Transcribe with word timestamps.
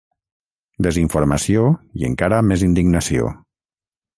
Desinformació 0.87 1.67
i 2.01 2.09
encara 2.09 2.41
més 2.49 2.65
indignació. 2.69 3.31